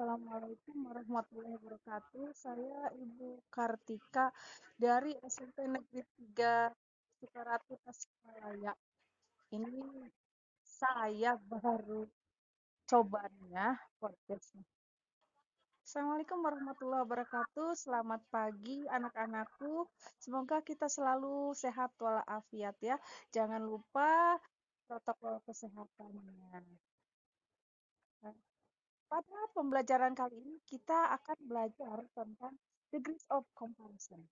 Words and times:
Assalamualaikum 0.00 0.88
warahmatullahi 0.88 1.60
wabarakatuh. 1.60 2.32
Saya 2.32 2.88
Ibu 2.88 3.44
Kartika 3.52 4.32
dari 4.80 5.12
SMP 5.28 5.68
Negeri 5.68 6.00
3 6.40 6.72
Sukaratu 7.20 7.76
Tasikmalaya. 7.84 8.72
Ini 9.52 10.08
saya 10.64 11.36
baru 11.36 12.08
cobanya 12.88 13.76
podcastnya. 14.00 14.64
Assalamualaikum 15.84 16.48
warahmatullahi 16.48 17.04
wabarakatuh. 17.04 17.76
Selamat 17.76 18.24
pagi 18.32 18.80
anak-anakku. 18.88 19.84
Semoga 20.16 20.64
kita 20.64 20.88
selalu 20.88 21.52
sehat 21.52 21.92
walafiat 22.00 22.80
ya. 22.80 22.96
Jangan 23.36 23.60
lupa 23.60 24.40
protokol 24.88 25.44
kesehatannya. 25.44 26.88
Pada 29.10 29.42
pembelajaran 29.58 30.14
kali 30.14 30.38
ini 30.38 30.62
kita 30.62 31.10
akan 31.18 31.38
belajar 31.42 31.98
tentang 32.14 32.54
degrees 32.94 33.26
of 33.34 33.42
comparison. 33.58 34.22